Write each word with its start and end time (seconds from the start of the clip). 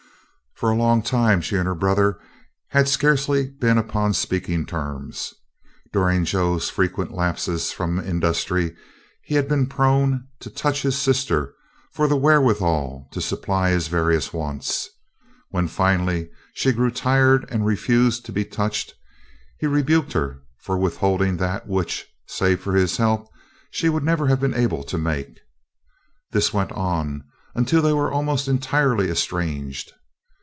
For 0.55 0.69
a 0.69 0.75
long 0.75 1.01
time 1.01 1.41
she 1.41 1.55
and 1.55 1.65
her 1.65 1.73
brother 1.73 2.19
had 2.67 2.87
scarcely 2.87 3.49
been 3.49 3.79
upon 3.79 4.13
speaking 4.13 4.67
terms. 4.67 5.33
During 5.91 6.23
Joe's 6.23 6.69
frequent 6.69 7.11
lapses 7.11 7.71
from 7.71 7.97
industry 7.99 8.75
he 9.23 9.33
had 9.33 9.47
been 9.47 9.65
prone 9.65 10.27
to 10.39 10.51
"touch" 10.51 10.83
his 10.83 10.95
sister 10.95 11.55
for 11.93 12.07
the 12.07 12.15
wherewithal 12.15 13.07
to 13.11 13.21
supply 13.21 13.71
his 13.71 13.87
various 13.87 14.33
wants. 14.33 14.87
When, 15.49 15.67
finally, 15.67 16.29
she 16.53 16.71
grew 16.73 16.91
tired 16.91 17.43
and 17.49 17.65
refused 17.65 18.23
to 18.27 18.31
be 18.31 18.45
"touched," 18.45 18.93
he 19.57 19.65
rebuked 19.65 20.13
her 20.13 20.43
for 20.59 20.77
withholding 20.77 21.37
that 21.37 21.65
which, 21.65 22.05
save 22.27 22.59
for 22.61 22.75
his 22.75 22.97
help, 22.97 23.27
she 23.71 23.89
would 23.89 24.03
never 24.03 24.27
have 24.27 24.39
been 24.39 24.53
able 24.53 24.83
to 24.83 24.99
make. 24.99 25.39
This 26.29 26.53
went 26.53 26.71
on 26.73 27.23
until 27.55 27.81
they 27.81 27.93
were 27.93 28.11
almost 28.11 28.47
entirely 28.47 29.09
estranged. 29.09 29.91